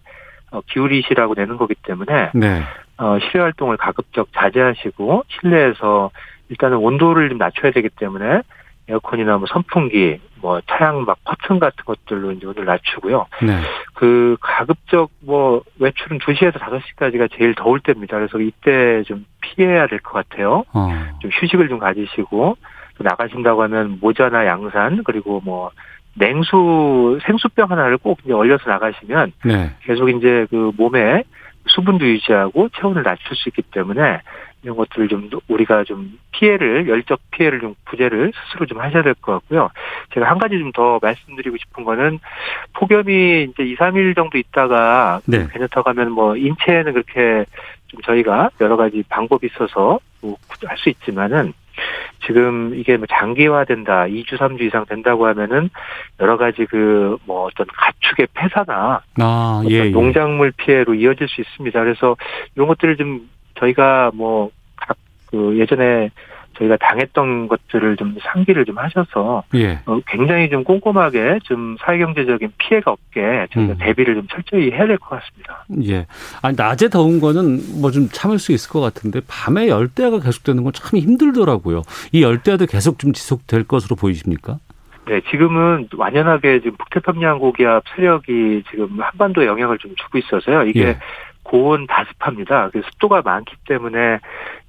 [0.52, 2.64] 어, 기울이시라고 내는 거기 때문에 네.
[2.98, 6.10] 어, 실외 활동을 가급적 자제하시고 실내에서
[6.50, 8.42] 일단은 온도를 좀 낮춰야 되기 때문에
[8.90, 13.28] 에어컨이나 뭐 선풍기, 뭐 차량 막 커튼 같은 것들로 이제 오늘 낮추고요.
[13.44, 13.60] 네.
[13.94, 18.18] 그 가급적 뭐 외출은 2시에서 5시까지가 제일 더울 때입니다.
[18.18, 20.64] 그래서 이때 좀 피해야 될 것 같아요.
[20.74, 20.90] 어.
[21.22, 22.58] 좀 휴식을 좀 가지시고
[22.98, 25.72] 또 나가신다고 하면 모자나 양산 그리고 뭐
[26.16, 29.72] 냉수 생수병 하나를 꼭 이제 얼려서 나가시면 네.
[29.84, 31.24] 계속 이제 그 몸에
[31.68, 34.22] 수분도 유지하고 체온을 낮출 수 있기 때문에
[34.64, 39.34] 이런 것들을 좀 우리가 좀 피해를 열적 피해를 좀 구제를 스스로 좀 하셔야 될 것
[39.34, 39.70] 같고요.
[40.14, 42.20] 제가 한 가지 좀 더 말씀드리고 싶은 거는
[42.74, 45.48] 폭염이 이제 2, 3일 정도 있다가 네.
[45.52, 47.46] 괜찮다고 하면 뭐 인체에는 그렇게
[47.88, 51.54] 좀 저희가 여러 가지 방법이 있어서 뭐 할 수 있지만은
[52.28, 55.70] 지금 이게 뭐 장기화된다, 2주, 3주 이상 된다고 하면은
[56.20, 59.90] 여러 가지 그 뭐 어떤 가축의 폐사나 아, 예, 예.
[59.90, 61.80] 농작물 피해로 이어질 수 있습니다.
[61.80, 62.16] 그래서
[62.56, 64.52] 이런 것들을 좀 저희가 뭐각
[65.32, 66.10] 그 예전에
[66.58, 69.80] 저희가 당했던 것들을 좀 상기를 좀 하셔서 예.
[69.86, 73.78] 어, 굉장히 좀 꼼꼼하게 좀 사회경제적인 피해가 없게 저희가 음.
[73.80, 75.66] 대비를 좀 철저히 해야 될 것 같습니다.
[75.90, 76.06] 예.
[76.42, 80.74] 아니 낮에 더운 거는 뭐 좀 참을 수 있을 것 같은데 밤에 열대야가 계속되는 건
[80.74, 81.82] 참 힘들더라고요.
[82.12, 84.58] 이 열대야도 계속 좀 지속될 것으로 보이십니까?
[85.08, 90.64] 네, 지금은 완연하게 지금 북태평양 고기압 세력이 지금 한반도에 영향을 좀 주고 있어서요.
[90.64, 90.98] 이게 예.
[91.50, 92.70] 고온 다습합니다.
[92.72, 94.20] 그 습도가 많기 때문에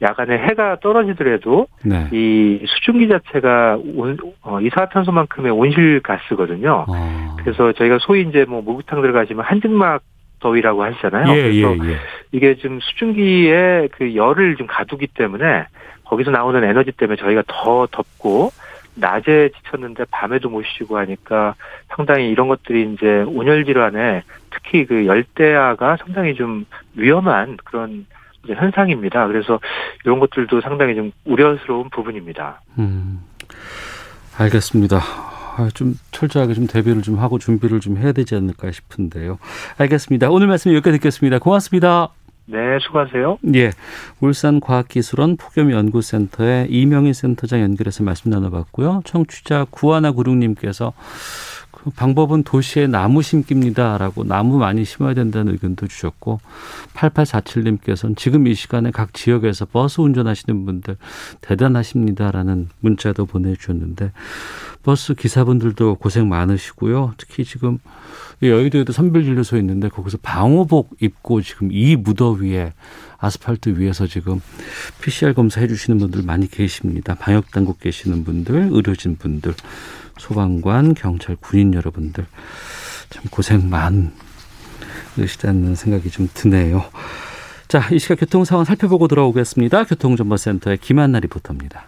[0.01, 2.09] 야간에 해가 떨어지더라도 네.
[2.11, 6.87] 이 수증기 자체가 온, 어, 이산화탄소만큼의 온실가스거든요.
[6.89, 7.37] 어.
[7.39, 10.03] 그래서 저희가 소위 이제 뭐 목욕탕 들어가시면 한증막
[10.41, 11.37] 더위라고 하시잖아요.
[11.37, 11.97] 예, 그래서 예, 예.
[12.33, 15.67] 이게 좀 수증기에 그 열을 좀 가두기 때문에
[16.05, 18.51] 거기서 나오는 에너지 때문에 저희가 더 덥고
[18.95, 21.55] 낮에 지쳤는데 밤에도 못 쉬고 하니까
[21.89, 28.07] 상당히 이런 것들이 이제 온열 질환에 특히 그 열대야가 상당히 좀 위험한 그런
[28.47, 29.27] 현상입니다.
[29.27, 29.61] 그래서
[30.05, 32.61] 이런 것들도 상당히 좀 우려스러운 부분입니다.
[32.79, 33.21] 음,
[34.39, 34.99] 알겠습니다.
[34.99, 39.39] 아, 좀 철저하게 좀 대비를 좀 하고 준비를 좀 해야 되지 않을까 싶은데요.
[39.79, 40.31] 알겠습니다.
[40.31, 41.39] 오늘 말씀 여기까지 듣겠습니다.
[41.39, 42.09] 고맙습니다.
[42.51, 43.39] 네, 수고하세요.
[43.55, 43.71] 예.
[44.21, 49.03] 울산과학기술원 폭염연구센터의 이명희 센터장 연결해서 말씀 나눠봤고요.
[49.05, 50.93] 청취자 구하나 구룡님께서
[51.71, 56.41] 그 방법은 도시에 나무 심기입니다라고 나무 많이 심어야 된다는 의견도 주셨고
[56.95, 60.97] 8847님께서는 지금 이 시간에 각 지역에서 버스 운전하시는 분들
[61.41, 64.13] 대단하십니다라는 문자도 보내주셨는데
[64.83, 67.15] 버스 기사분들도 고생 많으시고요.
[67.17, 67.79] 특히 지금
[68.43, 72.73] 여의도에도 선별진료소 있는데 거기서 방호복 입고 지금 이 무더위에
[73.19, 74.41] 아스팔트 위에서 지금
[75.03, 77.15] PCR 검사 해주시는 분들 많이 계십니다.
[77.15, 79.55] 방역 당국 계시는 분들, 의료진 분들,
[80.19, 82.27] 소방관, 경찰, 군인 여러분들
[83.11, 83.69] 참 고생
[85.17, 86.85] 많으시다는 생각이 좀 드네요.
[87.69, 89.85] 자, 이 시각 교통 상황 살펴보고 돌아오겠습니다.
[89.85, 91.85] 교통정보센터의 김한나 리포터입니다.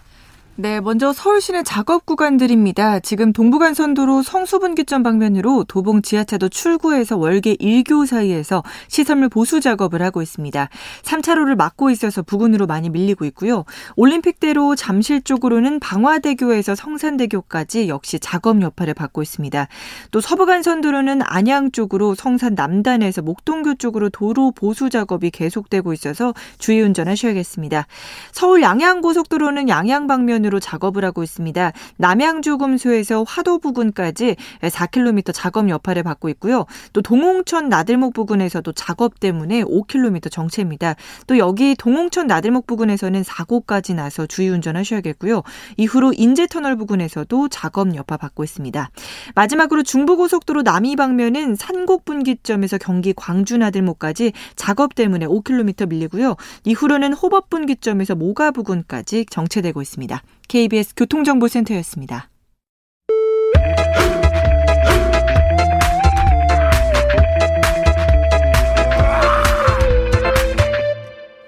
[0.55, 3.01] 네, 먼저 서울 시내 작업 구간들입니다.
[3.01, 10.69] 지금 동부간선도로 성수분기점 방면으로 도봉 지하차도 출구에서 월계 1교 사이에서 시설물 보수 작업을 하고 있습니다.
[11.05, 13.65] 3차로를 막고 있어서 부근으로 많이 밀리고 있고요.
[13.97, 19.69] 올림픽대로 잠실 쪽으로는 방화대교에서 성산대교까지 역시 작업 여파를 받고 있습니다.
[20.11, 27.87] 또 서부간선도로는 안양 쪽으로 성산 남단에서 목동교 쪽으로 도로 보수 작업이 계속되고 있어서 주의 운전하셔야겠습니다.
[28.33, 31.73] 서울 양양고속도로는 양양 방면 방면으로 작업을 하고 있습니다.
[31.97, 36.67] 남양주금소에서 화도 부근까지 4km 작업 여파를 받고 있고요.
[36.93, 40.97] 또 동홍천 나들목 부근에서도 작업 때문에 5km 정체입니다.
[41.27, 45.43] 또 여기 동홍천 나들목 부근에서는 사고까지 나서 주의 운전하셔야겠고요.
[45.77, 48.91] 이후로 인제터널 부근에서도 작업 여파 받고 있습니다.
[49.35, 56.37] 마지막으로 중부고속도로 남이 방면은 산곡 분기점에서 경기 광주 나들목까지 작업 때문에 5km 밀리고요.
[56.65, 60.23] 이후로는 호법 분기점에서 모가 부근까지 정체되고 있습니다.
[60.49, 62.29] KBS 교통정보센터였습니다.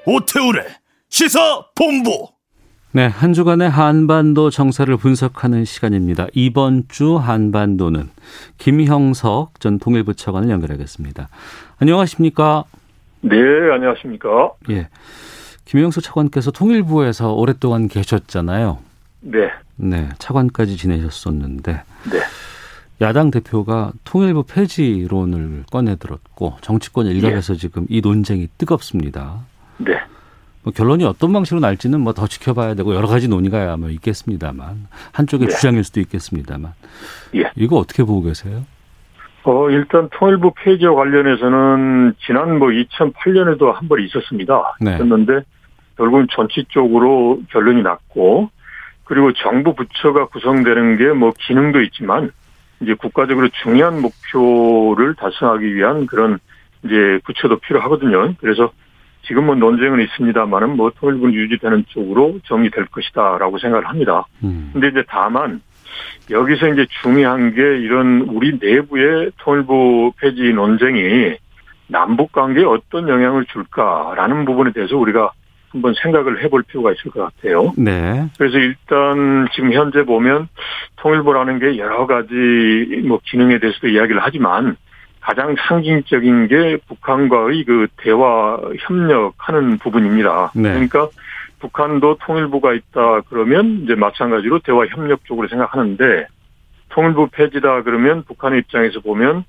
[0.07, 0.67] 오태우래
[1.09, 2.29] 시사 본부.
[2.93, 6.29] 네, 한 주간의 한반도 정세를 분석하는 시간입니다.
[6.33, 8.09] 이번 주 한반도는
[8.59, 11.29] 김형석 전 통일부 차관을 연결하겠습니다.
[11.79, 12.65] 안녕하십니까?
[13.23, 13.37] 네,
[13.73, 14.53] 안녕하십니까?
[14.71, 14.89] 예.
[15.65, 18.79] 김영수 차관께서 통일부에서 오랫동안 계셨잖아요.
[19.23, 19.51] 네.
[19.77, 21.73] 네, 차관까지 지내셨었는데.
[21.73, 22.19] 네.
[23.01, 27.59] 야당 대표가 통일부 폐지론을 꺼내들었고 정치권 일각에서 네.
[27.59, 29.41] 지금 이 논쟁이 뜨겁습니다.
[29.79, 29.99] 네.
[30.63, 35.49] 뭐 결론이 어떤 방식으로 날지는 뭐 더 지켜봐야 되고 여러 가지 논의가 뭐 있겠습니다만 한쪽의
[35.49, 35.55] 네.
[35.55, 36.73] 주장일 수도 있겠습니다만
[37.35, 37.51] 예.
[37.57, 38.65] 이거 어떻게 보고 계세요?
[39.43, 44.77] 어 일단 통일부 폐지와 관련해서는 지난 뭐 2008년에도 한 번 있었습니다.
[44.81, 44.95] 네.
[44.95, 45.43] 있었는데
[45.97, 48.51] 결국은 전체적으로 결론이 났고
[49.05, 52.31] 그리고 정부 부처가 구성되는 게 뭐 기능도 있지만
[52.81, 56.39] 이제 국가적으로 중요한 목표를 달성하기 위한 그런
[56.85, 58.35] 이제 부처도 필요하거든요.
[58.41, 58.73] 그래서
[59.27, 64.27] 지금은 논쟁은 있습니다만은 뭐 통일부는 유지되는 쪽으로 정리될 것이다라고 생각을 합니다.
[64.43, 64.71] 음.
[64.73, 65.63] 근데 이제 다만
[66.31, 71.37] 여기서 이제 중요한 게 이런 우리 내부의 통일부 폐지 논쟁이
[71.87, 75.33] 남북 관계에 어떤 영향을 줄까라는 부분에 대해서 우리가
[75.75, 77.73] 한번 생각을 해볼 필요가 있을 것 같아요.
[77.77, 78.29] 네.
[78.39, 80.49] 그래서 일단 지금 현재 보면
[80.97, 82.33] 통일부라는 게 여러 가지
[83.05, 84.77] 뭐 기능에 대해서도 이야기를 하지만
[85.21, 90.53] 가장 상징적인 게 북한과의 그 대화 협력하는 부분입니다.
[90.55, 90.71] 네.
[90.71, 91.09] 그러니까
[91.59, 96.27] 북한도 통일부가 있다 그러면 이제 마찬가지로 대화 협력 쪽으로 생각하는데
[96.91, 99.45] 통일부 폐지다 그러면 북한의 입장에서 보면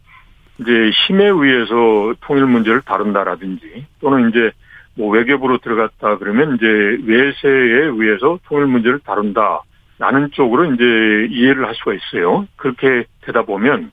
[0.60, 0.72] 이제
[1.06, 4.52] 힘에 의해서 통일 문제를 다룬다라든지 또는 이제
[4.97, 6.65] 뭐 외교부로 들어갔다 그러면 이제
[7.05, 9.62] 외세에 의해서 통일 문제를 다룬다.
[9.97, 10.84] 라는 쪽으로 이제
[11.31, 12.47] 이해를 할 수가 있어요.
[12.58, 13.91] 그렇게 되다 보면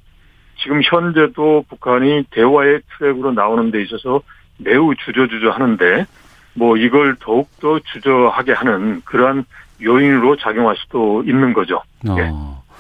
[0.61, 4.21] 지금 현재도 북한이 대화의 트랙으로 나오는 데 있어서
[4.59, 6.07] 매우 주저주저 하는데
[6.55, 9.45] 뭐 이걸 더욱더 주저하게 하는 그러한
[9.81, 11.83] 요인으로 작용할 수도 있는 거죠.
[12.09, 12.17] 어.
[12.19, 12.31] 예.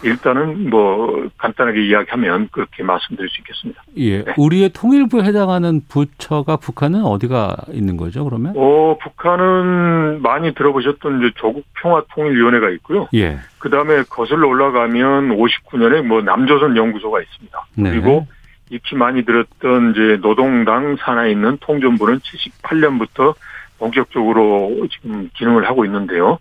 [0.02, 3.82] 일단은 뭐 간단하게 이야기하면 그렇게 말씀드릴 수 있겠습니다.
[3.96, 4.24] 예.
[4.24, 4.34] 네.
[4.36, 8.54] 우리의 통일부에 해당하는 부처가 북한은 어디가 있는 거죠, 그러면?
[8.56, 13.08] 어, 북한은 많이 들어보셨던 이제 조국 평화 통일위원회가 있고요.
[13.14, 13.38] 예.
[13.58, 17.66] 그 다음에 거슬러 올라가면 59년에 뭐 남조선 연구소가 있습니다.
[17.76, 17.90] 네.
[17.90, 18.26] 그리고
[18.70, 23.34] 익히 많이 들었던 이제 노동당 산하에 있는 통전부는 78년부터
[23.78, 26.38] 본격적으로 지금 기능을 하고 있는데요.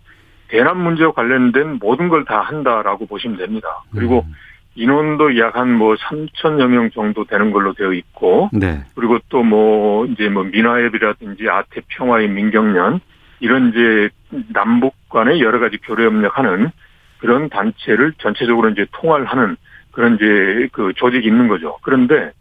[0.52, 3.68] 대남 문제와 관련된 모든 걸 다 한다라고 보시면 됩니다.
[3.94, 4.34] 그리고 음.
[4.74, 8.84] 인원도 약 한 뭐 3천여 명 정도 되는 걸로 되어 있고, 네.
[8.94, 13.00] 그리고 또 뭐 이제 뭐 민화협이라든지 아태 평화의 민경련
[13.40, 14.10] 이런 이제
[14.52, 16.70] 남북 간의 여러 가지 교류 협력하는
[17.18, 19.56] 그런 단체를 전체적으로 이제 통할 하는
[19.90, 21.78] 그런 이제 그 조직이 있는 거죠.
[21.82, 22.32] 그런데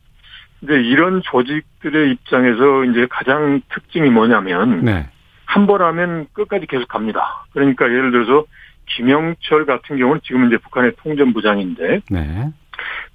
[0.62, 5.10] 이제 이런 조직들의 입장에서 이제 가장 특징이 뭐냐면 네.
[5.52, 7.46] 한 번 하면 끝까지 계속 갑니다.
[7.52, 8.46] 그러니까 예를 들어서
[8.88, 12.50] 김영철 같은 경우는 지금 이제 북한의 통전부장인데 네.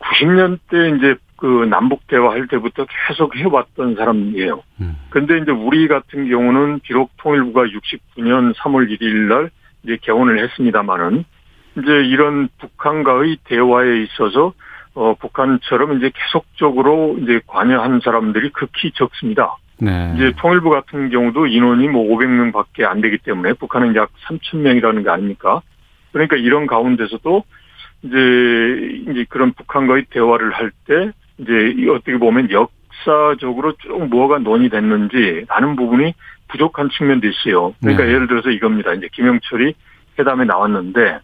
[0.01, 4.63] 90년대 이제 그 남북 대화할 때부터 계속 해왔던 사람이에요.
[4.81, 4.97] 음.
[5.09, 9.51] 근데 이제 우리 같은 경우는 비록 통일부가 69년 3월 1일 날
[9.83, 11.25] 이제 개원을 했습니다마는
[11.79, 14.53] 이제 이런 북한과의 대화에 있어서
[14.95, 19.57] 어 북한처럼 이제 계속적으로 이제 관여한 사람들이 극히 적습니다.
[19.79, 20.13] 네.
[20.17, 25.11] 이제 통일부 같은 경우도 인원이 뭐 500명밖에 안 되기 때문에 북한은 약 3천 명이라는 거
[25.11, 25.63] 아닙니까?
[26.13, 27.45] 그러니까 이런 가운데서도
[28.03, 31.53] 이제 이제 그런 북한과의 대화를 할 때 이제
[31.91, 36.15] 어떻게 보면 역사적으로 쭉 뭐가 논의됐는지 라는 부분이
[36.49, 37.75] 부족한 측면도 있어요.
[37.81, 38.13] 그러니까 네.
[38.13, 38.95] 예를 들어서 이겁니다.
[38.95, 39.75] 이제 김영철이
[40.19, 41.19] 회담에 나왔는데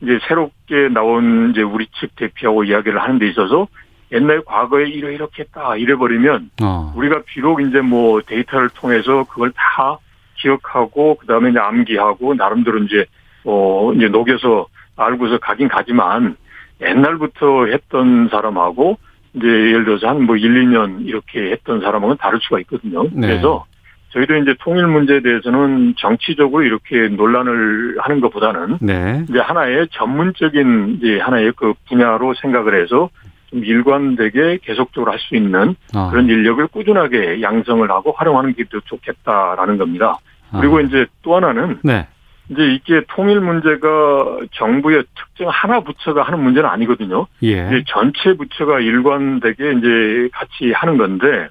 [0.00, 3.66] 이제 새롭게 나온 이제 우리 측 대표하고 이야기를 하는 데 있어서
[4.12, 6.92] 옛날 과거에 이래 이렇게 했다 이래 버리면 어.
[6.96, 9.98] 우리가 비록 이제 뭐 데이터를 통해서 그걸 다
[10.36, 13.04] 기억하고 그다음에 이제 암기하고 나름대로 이제
[13.44, 14.66] 어 이제 녹여서
[14.96, 16.36] 알고서 가긴 가지만
[16.80, 18.98] 옛날부터 했던 사람하고
[19.34, 23.04] 이제 예를 들어서 한 뭐 1, 2년 이렇게 했던 사람하고는 다를 수가 있거든요.
[23.12, 23.28] 네.
[23.28, 23.66] 그래서
[24.10, 29.22] 저희도 이제 통일 문제에 대해서는 정치적으로 이렇게 논란을 하는 것보다는 네.
[29.28, 33.10] 이제 하나의 전문적인 이제 하나의 그 분야로 생각을 해서
[33.50, 36.10] 좀 일관되게 계속적으로 할 수 있는 아.
[36.10, 40.18] 그런 인력을 꾸준하게 양성을 하고 활용하는 게더 좋겠다라는 겁니다.
[40.52, 40.80] 그리고 아.
[40.80, 42.06] 이제 또 하나는 네.
[42.50, 47.26] 이제 이게 통일 문제가 정부의 특정 하나 부처가 하는 문제는 아니거든요.
[47.42, 47.66] 예.
[47.66, 51.48] 이제 전체 부처가 일관되게 이제 같이 하는 건데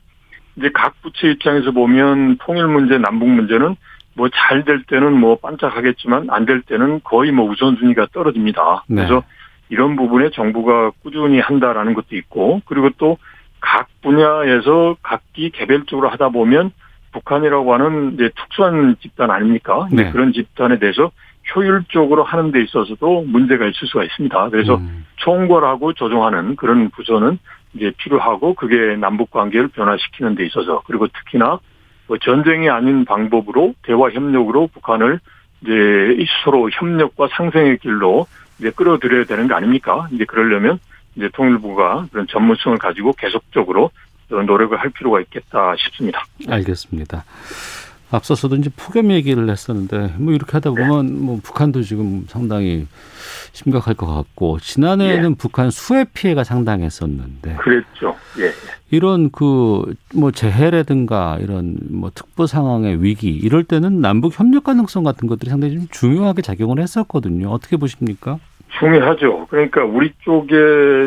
[0.56, 3.76] 이제 각 부처 입장에서 보면 통일 문제, 남북 문제는
[4.16, 8.86] 뭐 잘 될 때는 뭐 반짝하겠지만 안 될 때는 거의 뭐 우선순위가 떨어집니다.
[8.88, 9.06] 네.
[9.06, 9.22] 그래서
[9.70, 13.18] 이런 부분에 정부가 꾸준히 한다라는 것도 있고 그리고 또
[13.60, 16.72] 각 분야에서 각기 개별적으로 하다 보면
[17.12, 19.88] 북한이라고 하는 이제 특수한 집단 아닙니까?
[19.92, 20.12] 네.
[20.12, 21.12] 그런 집단에 대해서
[21.56, 24.50] 효율적으로 하는 데 있어서도 문제가 있을 수가 있습니다.
[24.50, 25.06] 그래서 음.
[25.18, 27.40] 총괄하고 조정하는 그런 부서는
[27.74, 31.60] 이제 필요하고 그게 남북 관계를 변화시키는 데 있어서 그리고 특히나
[32.08, 35.20] 뭐 전쟁이 아닌 방법으로 대화 협력으로 북한을
[35.62, 38.28] 이제 서로 협력과 상생의 길로
[38.60, 40.08] 이제 끌어들여야 되는 거 아닙니까?
[40.12, 40.80] 이제 그러려면
[41.16, 43.92] 이제 통일부가 그런 전문성을 가지고 계속적으로
[44.30, 46.26] 노력을 할 필요가 있겠다 싶습니다.
[46.48, 47.24] 알겠습니다.
[48.12, 51.12] 앞서서도 이제 폭염 얘기를 했었는데 뭐 이렇게 하다 보면 네.
[51.14, 52.88] 뭐 북한도 지금 상당히
[53.52, 55.36] 심각할 것 같고 지난해에는 예.
[55.38, 58.16] 북한 수해 피해가 상당했었는데 그랬죠.
[58.40, 58.52] 예.
[58.92, 65.28] 이런 그 뭐 재해라든가 이런 뭐 특보 상황의 위기 이럴 때는 남북 협력 가능성 같은
[65.28, 67.50] 것들이 상당히 좀 중요하게 작용을 했었거든요.
[67.50, 68.40] 어떻게 보십니까?
[68.80, 69.48] 중요하죠.
[69.50, 70.54] 그러니까 우리 쪽에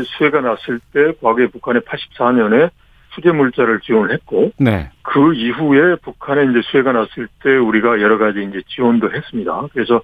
[0.04, 2.70] 수해가 났을 때 과거에 북한의 84년에
[3.10, 4.90] 수제 물자를 지원했고 네.
[5.02, 9.66] 그 이후에 북한에 이제 수해가 났을 때 우리가 여러 가지 이제 지원도 했습니다.
[9.72, 10.00] 그래서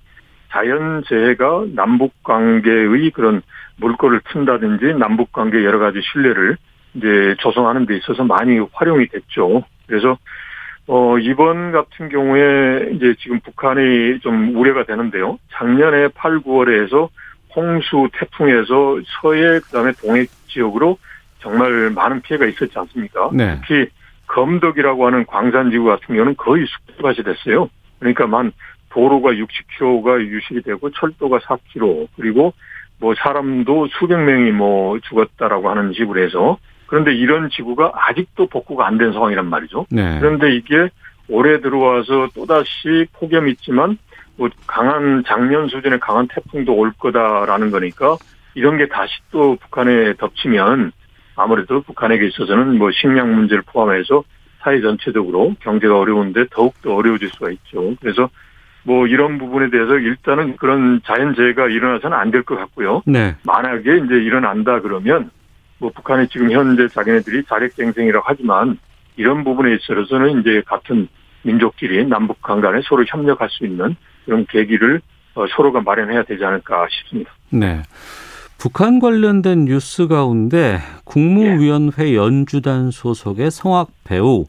[0.50, 3.42] 자연 재해가 남북 관계의 그런
[3.76, 6.56] 물꼬를 튼다든지 남북 관계 여러 가지 신뢰를
[6.94, 9.64] 이제 조성하는 데 있어서 많이 활용이 됐죠.
[9.86, 10.16] 그래서
[10.88, 15.38] 어 이번 같은 경우에 이제 지금 북한이 좀 우려가 되는데요.
[15.52, 17.08] 작년에 8, 9월에 해서
[17.54, 20.98] 홍수 태풍에서 서해 그다음에 동해 지역으로
[21.46, 23.30] 정말 많은 피해가 있었지 않습니까?
[23.32, 23.58] 네.
[23.60, 23.86] 특히
[24.26, 27.70] 검덕이라고 하는 광산지구 같은 경우는 거의 숲밭이 됐어요.
[28.00, 28.52] 그러니까 만
[28.90, 32.52] 도로가 60km가 유실이 되고 철도가 4km 그리고
[32.98, 38.98] 뭐 사람도 수백 명이 뭐 죽었다라고 하는 식으로 해서 그런데 이런 지구가 아직도 복구가 안
[38.98, 39.86] 된 상황이란 말이죠.
[39.90, 40.18] 네.
[40.18, 40.88] 그런데 이게
[41.28, 43.98] 올해 들어와서 또다시 폭염이 있지만
[44.36, 48.16] 뭐 강한 작년 수준의 강한 태풍도 올 거다라는 거니까
[48.54, 50.92] 이런 게 다시 또 북한에 덮치면
[51.36, 54.24] 아무래도 북한에게 있어서는 뭐 식량 문제를 포함해서
[54.60, 57.94] 사회 전체적으로 경제가 어려운데 더욱더 어려워질 수가 있죠.
[58.00, 58.28] 그래서
[58.82, 63.02] 뭐 이런 부분에 대해서 일단은 그런 자연재해가 일어나서는 안 될 것 같고요.
[63.06, 63.34] 네.
[63.44, 65.30] 만약에 이제 일어난다 그러면
[65.78, 68.78] 뭐 북한이 지금 현재 자기네들이 자력갱생이라고 하지만
[69.16, 71.08] 이런 부분에 있어서는 이제 같은
[71.42, 73.94] 민족끼리 남북 간간에 서로 협력할 수 있는
[74.24, 75.00] 그런 계기를
[75.34, 77.30] 어, 서로가 마련해야 되지 않을까 싶습니다.
[77.50, 77.82] 네.
[78.58, 84.46] 북한 관련된 뉴스 가운데 국무위원회 연주단 소속의 성악 배우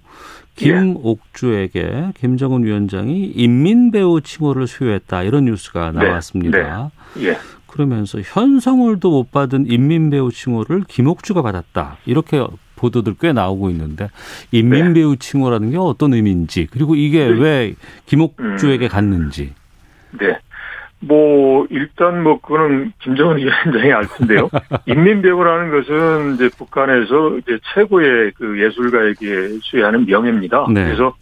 [0.55, 5.99] 김옥주에게 김정은 위원장이 인민 배우 칭호를 수여했다 이런 뉴스가 네.
[5.99, 6.91] 나왔습니다.
[7.15, 7.21] 네.
[7.21, 7.29] 네.
[7.29, 7.37] 예.
[7.67, 12.43] 그러면서 현성월도 못 받은 인민 배우 칭호를 김옥주가 받았다 이렇게
[12.75, 14.09] 보도들 꽤 나오고 있는데
[14.51, 15.17] 인민 배우 네.
[15.19, 17.39] 칭호라는 게 어떤 의미인지 그리고 이게 네.
[17.39, 18.89] 왜 김옥주에게 음.
[18.89, 19.53] 갔는지.
[20.19, 20.37] 네.
[20.99, 24.49] 뭐 일단 뭐 그거는 김정은 위원장이 알 텐데요.
[24.87, 30.67] 인민배우라는 것은 이제 북한에서 이제 최고의 그 예술가에게 수여하는 명예입니다.
[30.73, 30.85] 네.
[30.85, 31.13] 그래서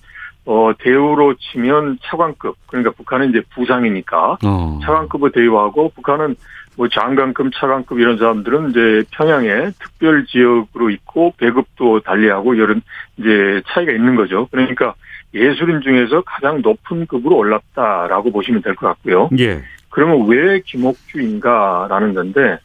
[0.46, 4.80] 어 대우로 치면 차관급 그러니까 북한은 이제 부상이니까 어.
[4.84, 6.36] 차관급을 대우하고 북한은
[6.78, 12.82] 뭐 장관급, 차관급 이런 사람들은 이제 평양에 특별 지역으로 있고 배급도 달리하고 이런
[13.18, 14.48] 이제 차이가 있는 거죠.
[14.52, 14.94] 그러니까
[15.36, 19.30] 예술인 중에서 가장 높은 급으로 올랐다라고 보시면 될 것 같고요.
[19.38, 19.62] 예.
[19.90, 22.58] 그러면 왜 김옥주인가라는 건데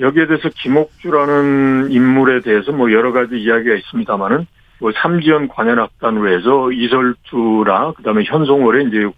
[0.00, 4.46] 여기에 대해서 김옥주라는 인물에 대해서 뭐 여러 가지 이야기가 있습니다만은
[4.80, 9.08] 뭐 삼지연 관현악단으로 해서 이설주라 그다음에 현송월에 이제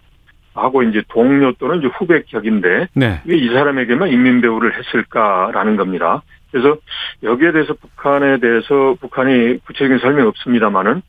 [0.53, 3.21] 하고 이제 동료 또는 이제 후배 격인데 네.
[3.25, 6.21] 왜이 사람에게만 인민 배우를 했을까라는 겁니다.
[6.51, 6.77] 그래서
[7.23, 11.01] 여기에 대해서 북한에 대해서 북한이 구체적인 설명이 없습니다만은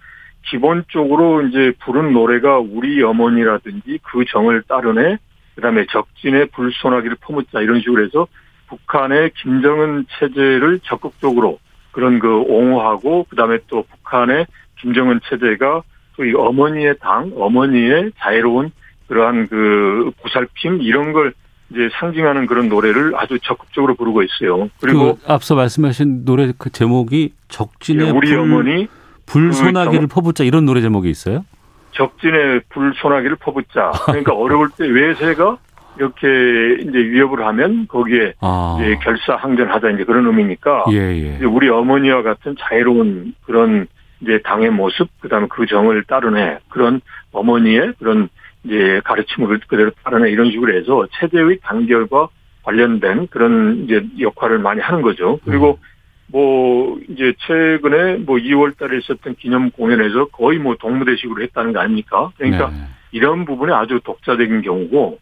[0.50, 5.18] 기본적으로 이제 부른 노래가 우리 어머니라든지 그 정을 따르네
[5.54, 8.26] 그다음에 적진의 불손하기를 퍼묻자 이런 식으로 해서
[8.68, 11.58] 북한의 김정은 체제를 적극적으로
[11.92, 14.46] 그런 그 옹호하고 그다음에 또 북한의
[14.80, 15.82] 김정은 체제가
[16.16, 18.70] 또 이 어머니의 당, 어머니의 자유로운
[19.08, 21.34] 그러한 그 보살핌 이런 걸
[21.70, 24.68] 이제 상징하는 그런 노래를 아주 적극적으로 부르고 있어요.
[24.80, 28.86] 그리고 그 앞서 말씀하신 노래 그 제목이 적진의 예, 우리 불, 어머니
[29.26, 31.44] 불소나기를 그 퍼붓자 이런 노래 제목이 있어요?
[31.92, 33.92] 적진의 불소나기를 퍼붓자.
[34.06, 35.58] 그러니까 어려울 때 외세가
[35.96, 38.78] 이렇게 이제 위협을 하면 거기에 아.
[38.80, 41.44] 이제 결사항전하자 이제 그런 의미니까 예, 예.
[41.44, 43.86] 우리 어머니와 같은 자유로운 그런
[44.20, 47.00] 이제 당의 모습 그다음에 그 정을 따르네 그런
[47.32, 48.28] 어머니의 그런
[48.64, 52.28] 이제 가르침을 그대로 따르네 이런 식으로 해서 체제의 단결과
[52.62, 55.38] 관련된 그런 이제 역할을 많이 하는 거죠.
[55.44, 55.93] 그리고 음.
[56.26, 62.32] 뭐 이제 최근에 뭐 2월 달에 있었던 기념 공연에서 거의 뭐 동무대식으로 했다는 거 아닙니까?
[62.36, 62.76] 그러니까 네.
[63.12, 65.18] 이런 부분이 아주 독자적인 경우고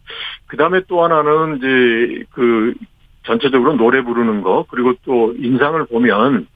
[0.47, 2.75] 그다음에 또 하나는 이제 그
[3.25, 6.47] 전체적으로 노래 부르는 거 그리고 또 인상을 보면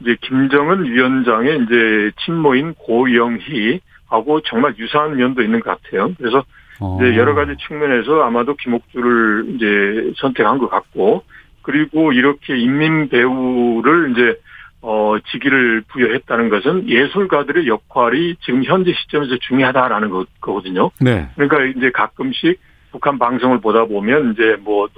[0.00, 6.12] 이제 김정은 위원장의 이제 친모인 고영희하고 정말 유사한 면도 있는 것 같아요.
[6.18, 6.44] 그래서
[6.80, 6.98] 어.
[7.00, 11.24] 이제 여러 가지 측면에서 아마도 김옥주를 이제 선택한 것 같고
[11.66, 14.40] 그리고 이렇게 인민 배우를 이제
[14.82, 20.92] 어 직위를 부여했다는 것은 예술가들의 역할이 지금 현재 시점에서 중요하다라는 거, 거거든요.
[21.00, 21.28] 네.
[21.34, 22.60] 그러니까 이제 가끔씩
[22.92, 24.88] 북한 방송을 보다 보면 이제 뭐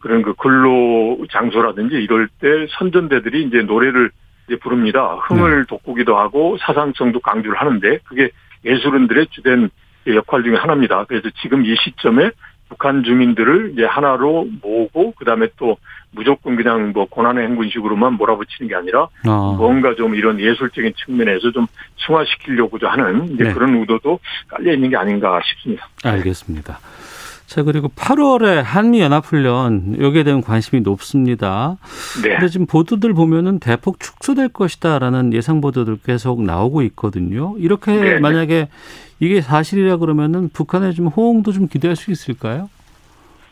[0.00, 4.10] 그런 그 근로 장소라든지 이럴 때 선전대들이 이제 노래를
[4.48, 5.18] 이제 부릅니다.
[5.28, 5.66] 흥을 네.
[5.68, 8.30] 돋구기도 하고 사상성도 강조를 하는데 그게
[8.64, 9.70] 예술인들의 주된
[10.08, 11.04] 역할 중에 하나입니다.
[11.04, 12.32] 그래서 지금 이 시점에
[12.68, 15.76] 북한 주민들을 이제 하나로 모으고 그다음에 또
[16.10, 19.54] 무조건 그냥 뭐 고난의 행군식으로만 몰아붙이는 게 아니라 아.
[19.56, 21.66] 뭔가 좀 이런 예술적인 측면에서 좀
[22.06, 23.52] 승화시키려고도 하는 이제 네.
[23.52, 25.88] 그런 의도도 깔려 있는 게 아닌가 싶습니다.
[26.04, 26.78] 알겠습니다.
[27.48, 31.78] 자, 그리고 8월에 한미연합훈련, 여기에 대한 관심이 높습니다.
[32.22, 32.28] 네.
[32.28, 37.54] 근데 지금 보도들 보면은 대폭 축소될 것이다라는 예상 보도들 계속 나오고 있거든요.
[37.56, 38.18] 이렇게 네.
[38.18, 38.68] 만약에
[39.18, 42.68] 이게 사실이라 그러면은 북한의 좀 호응도 좀 기대할 수 있을까요?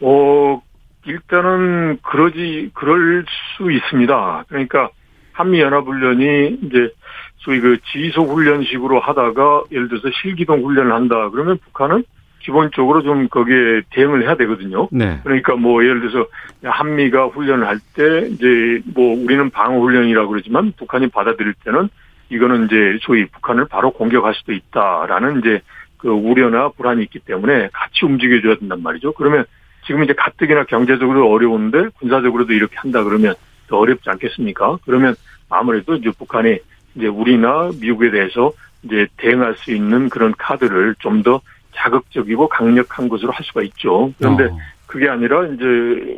[0.03, 0.61] 어,
[1.07, 3.25] 일단은 그러지, 그럴
[3.57, 4.45] 수 있습니다.
[4.49, 4.91] 그러니까
[5.33, 6.91] 한미연합훈련이 이제
[7.39, 11.31] 소위 그 지속훈련식으로 하다가 예를 들어서 실기동 훈련을 한다.
[11.31, 12.05] 그러면 북한은
[12.47, 14.89] 기본적으로 좀 거기에 대응을 해야 되거든요.
[14.93, 15.19] 네.
[15.25, 16.29] 그러니까 뭐 예를 들어서
[16.63, 21.89] 한미가 훈련을 할 때 이제 뭐 우리는 방어 훈련이라고 그러지만 북한이 받아들일 때는
[22.31, 25.61] 이거는 이제 소위 북한을 바로 공격할 수도 있다라는 이제
[25.97, 29.13] 그 우려나 불안이 있기 때문에 같이 움직여줘야 된단 말이죠.
[29.15, 29.45] 그러면
[29.87, 33.35] 지금 이제 가뜩이나 경제적으로 어려운데 군사적으로도 이렇게 한다 그러면
[33.67, 34.79] 더 어렵지 않겠습니까?
[34.85, 35.17] 그러면
[35.49, 36.59] 아무래도 이제 북한이
[36.95, 41.41] 이제 우리나 미국에 대해서 이제 대응할 수 있는 그런 카드를 좀더
[41.77, 44.13] 자극적이고 강력한 것으로 할 수가 있죠.
[44.19, 44.59] 그런데 어.
[44.87, 45.65] 그게 아니라 이제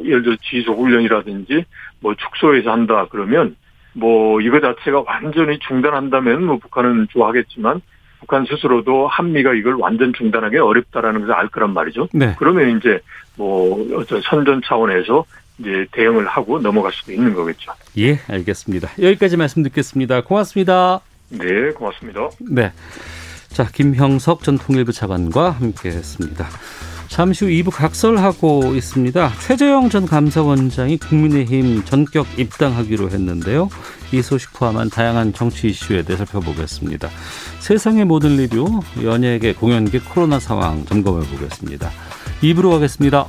[0.05, 1.65] 예를 들어 지속 훈련이라든지
[2.01, 3.57] 뭐 축소해서 한다 그러면
[3.95, 7.81] 뭐 이거 자체가 완전히 중단한다면 뭐 북한은 좋아하겠지만
[8.21, 12.09] 북한 스스로도 한미가 이걸 완전 중단하기 어렵다라는 것을 알 거란 말이죠.
[12.13, 12.35] 네.
[12.39, 13.01] 그러면 이제
[13.37, 15.25] 뭐 어떤 선전 차원에서
[15.59, 17.73] 이제 대응을 하고 넘어갈 수도 있는 거겠죠.
[17.99, 18.91] 예, 알겠습니다.
[19.01, 20.21] 여기까지 말씀 듣겠습니다.
[20.23, 21.01] 고맙습니다.
[21.31, 22.29] 네, 고맙습니다.
[22.51, 22.73] 네.
[23.59, 26.47] 자, 김형석 전 통일부 차관과 함께 했습니다.
[27.09, 29.33] 잠시 후 2부 각설하고 있습니다.
[29.41, 33.69] 최재형 전 감사원장이 국민의힘 전격 입당하기로 했는데요.
[34.13, 37.09] 이 소식 포함한 다양한 정치 이슈에 대해 살펴보겠습니다.
[37.59, 41.91] 세상의 모든 리뷰, 연예계, 공연계, 코로나 상황 점검해 보겠습니다.
[42.43, 43.27] 2부로 가겠습니다.